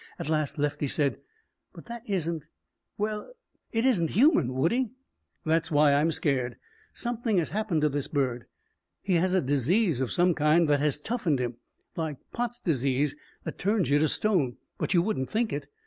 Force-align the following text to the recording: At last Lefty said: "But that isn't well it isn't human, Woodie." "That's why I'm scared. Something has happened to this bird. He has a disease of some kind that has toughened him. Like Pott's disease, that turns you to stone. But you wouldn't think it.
At 0.17 0.29
last 0.29 0.57
Lefty 0.57 0.87
said: 0.87 1.19
"But 1.75 1.85
that 1.85 2.01
isn't 2.09 2.45
well 2.97 3.33
it 3.71 3.85
isn't 3.85 4.09
human, 4.09 4.51
Woodie." 4.55 4.89
"That's 5.45 5.69
why 5.69 5.93
I'm 5.93 6.09
scared. 6.09 6.57
Something 6.91 7.37
has 7.37 7.51
happened 7.51 7.81
to 7.81 7.89
this 7.89 8.07
bird. 8.07 8.47
He 9.03 9.13
has 9.17 9.35
a 9.35 9.41
disease 9.41 10.01
of 10.01 10.11
some 10.11 10.33
kind 10.33 10.67
that 10.69 10.79
has 10.79 10.99
toughened 10.99 11.37
him. 11.37 11.57
Like 11.95 12.17
Pott's 12.33 12.59
disease, 12.59 13.15
that 13.43 13.59
turns 13.59 13.91
you 13.91 13.99
to 13.99 14.09
stone. 14.09 14.57
But 14.79 14.95
you 14.95 15.03
wouldn't 15.03 15.29
think 15.29 15.53
it. 15.53 15.69